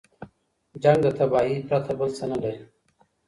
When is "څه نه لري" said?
2.17-2.61